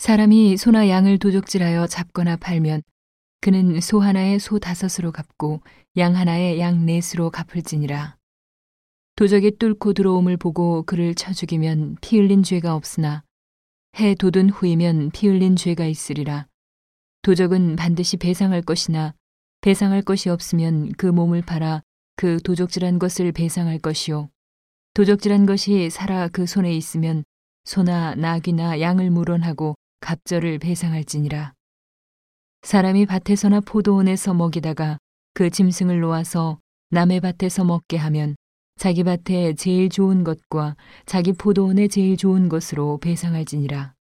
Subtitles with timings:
[0.00, 2.80] 사람이 소나 양을 도적질하여 잡거나 팔면
[3.42, 5.60] 그는 소 하나에 소 다섯으로 갚고
[5.98, 8.16] 양 하나에 양 넷으로 갚을지니라.
[9.16, 13.24] 도적이 뚫고 들어옴을 보고 그를 쳐 죽이면 피 흘린 죄가 없으나
[13.98, 16.46] 해 돋은 후이면 피 흘린 죄가 있으리라.
[17.20, 19.12] 도적은 반드시 배상할 것이나
[19.60, 21.82] 배상할 것이 없으면 그 몸을 팔아
[22.16, 24.30] 그 도적질한 것을 배상할 것이요.
[24.94, 27.22] 도적질한 것이 살아 그 손에 있으면
[27.64, 31.54] 소나 낙이나 양을 물원하고 갑절을 배상할지니라.
[32.62, 34.98] 사람이 밭에서나 포도원에서 먹이다가
[35.34, 36.58] 그 짐승을 놓아서
[36.90, 38.36] 남의 밭에서 먹게 하면
[38.76, 43.94] 자기 밭에 제일 좋은 것과 자기 포도원에 제일 좋은 것으로 배상할지니라.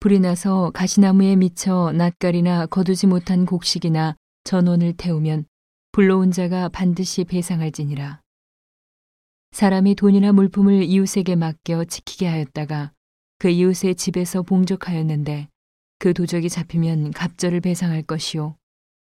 [0.00, 5.44] 불이 나서 가시나무에 미쳐 낯가리나 거두지 못한 곡식이나 전원을 태우면
[5.92, 8.20] 불러온 자가 반드시 배상할지니라.
[9.52, 12.92] 사람이 돈이나 물품을 이웃에게 맡겨 지키게 하였다가
[13.40, 15.48] 그 이웃의 집에서 봉적하였는데
[15.98, 18.54] 그 도적이 잡히면 갑절을 배상할 것이요.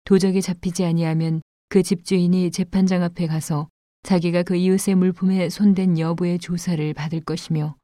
[0.06, 3.68] 도적이 잡히지 아니하면 그 집주인이 재판장 앞에 가서
[4.04, 7.76] 자기가 그 이웃의 물품에 손댄 여부의 조사를 받을 것이며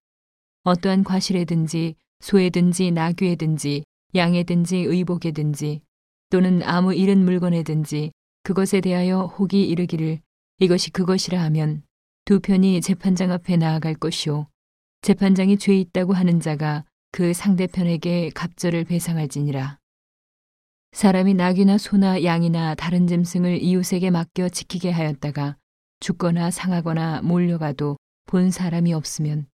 [0.63, 3.83] 어떠한 과실에든지 소에든지 나귀에든지
[4.15, 5.81] 양에든지 의복에든지
[6.29, 8.11] 또는 아무 잃은 물건에든지
[8.43, 10.21] 그것에 대하여 혹이 이르기를
[10.59, 11.83] 이것이 그것이라 하면
[12.23, 14.47] 두 편이 재판장 앞에 나아갈 것이요
[15.07, 19.77] 재판장이 죄 있다고 하는 자가 그 상대편에게 갑절을 배상할지니라.
[20.91, 25.55] 사람이 낙이나 소나 양이나 다른 짐승을 이웃에게 맡겨 지키게 하였다가
[26.01, 29.47] 죽거나 상하거나 몰려가도 본 사람이 없으면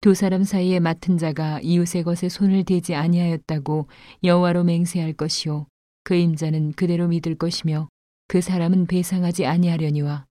[0.00, 3.88] 두 사람 사이에 맡은 자가 이웃의 것에 손을 대지 아니하였다고
[4.22, 5.66] 여호와로 맹세할 것이요
[6.04, 7.88] 그 임자는 그대로 믿을 것이며
[8.26, 10.24] 그 사람은 배상하지 아니하려니와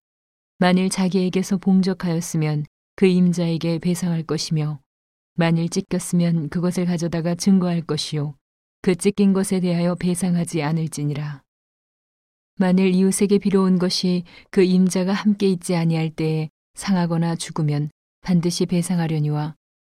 [0.57, 2.65] 만일 자기에게서 봉적하였으면
[2.95, 4.79] 그 임자에게 배상할 것이며
[5.35, 8.35] 만일 찢겼으면 그것을 가져다가 증거할 것이요
[8.81, 11.41] 그 찢긴 것에 대하여 배상하지 않을지니라.
[12.55, 17.89] 만일 이웃에게 빌어온 것이 그 임자가 함께 있지 아니할 때에 상하거나 죽으면
[18.21, 19.55] 반드시 배상하려니와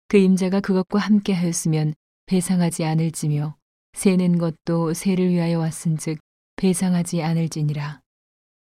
[0.08, 1.94] 그 임자가 그것과 함께 하였으면
[2.26, 3.56] 배상하지 않을지며
[3.92, 6.18] 세는 것도 세를 위하여 왔은즉
[6.56, 8.00] 배상하지 않을지니라.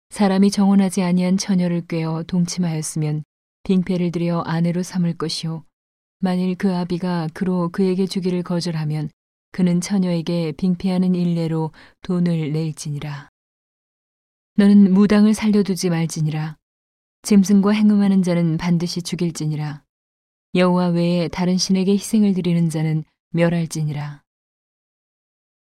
[0.10, 3.24] 사람이 정혼하지 아니한 처녀를 꿰어 동침하였으면
[3.68, 5.66] 빙패를 들여 아내로 삼을 것이요
[6.20, 9.10] 만일 그 아비가 그로 그에게 주기를 거절하면
[9.52, 13.30] 그는 처녀에게 빙패하는 일례로 돈을 낼지니라.
[14.56, 16.56] 너는 무당을 살려두지 말지니라.
[17.24, 19.84] 짐승과 행음하는 자는 반드시 죽일지니라.
[20.56, 24.24] 여호와 외에 다른 신에게 희생을 드리는 자는 멸할지니라.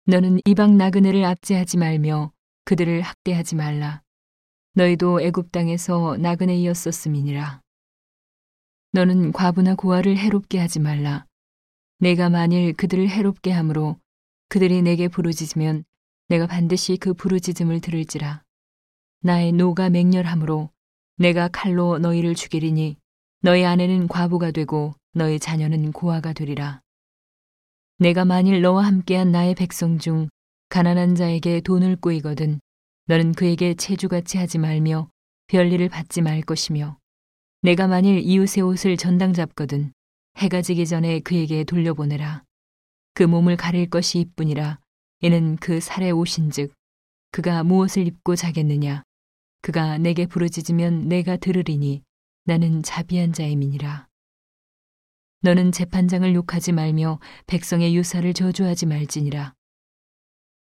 [0.07, 2.33] 너는 이방 나그네를 압제하지 말며
[2.65, 4.03] 그들을 학대하지 말라.
[4.75, 7.62] 너희도 애굽 땅에서 나그네이었었음이니라.
[8.95, 11.25] 너는 과부나 고아를 해롭게 하지 말라.
[11.99, 13.97] 내가 만일 그들을 해롭게 함으로
[14.49, 15.85] 그들이 내게 부르짖으면
[16.29, 18.43] 내가 반드시 그 부르짖음을 들을지라.
[19.23, 20.69] 나의 노가 맹렬함으로
[21.17, 22.99] 내가 칼로 너희를 죽이리니
[23.41, 26.83] 너희 아내는 과부가 되고 너희 자녀는 고아가 되리라.
[27.99, 30.29] 내가 만일 너와 함께한 나의 백성 중
[30.69, 32.61] 가난한 자에게 돈을 꾸이거든
[33.07, 35.09] 너는 그에게 체주같이 하지 말며
[35.47, 36.99] 별일을 받지 말 것이며
[37.65, 39.93] 내가 만일 이웃의 옷을 전당 잡거든
[40.39, 42.43] 해가 지기 전에 그에게 돌려보내라.
[43.15, 44.81] 그 몸을 가릴 것이 이뿐이라
[45.21, 46.75] 이는 그 살의 옷인즉
[47.31, 49.05] 그가 무엇을 입고 자겠느냐
[49.61, 52.03] 그가 내게 부르짖으면 내가 들으리니
[52.47, 54.09] 나는 자비한 자임이니라.
[55.43, 59.55] 너는 재판장을 욕하지 말며 백성의 유사를 저주하지 말지니라.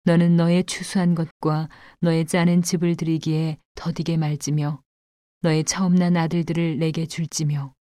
[0.05, 1.69] 너는 너의 추수한 것과
[1.99, 4.81] 너의 짜는 집을 드리기에 더디게 말지며
[5.47, 7.73] 너의 처음 난 아들들을 내게 줄지며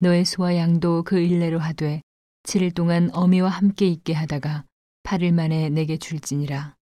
[0.00, 2.02] 너의 소와 양도 그 일례로 하되
[2.42, 4.66] 7일 동안 어미와 함께 있게 하다가
[5.02, 6.76] 8일 만에 내게 줄지니라.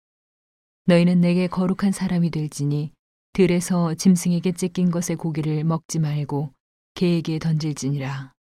[0.85, 2.93] 너희는 내게 거룩한 사람이 될지니
[3.33, 6.53] 들에서 짐승에게 찢긴 것의 고기를 먹지 말고
[6.93, 8.34] 개에게 던질지니라.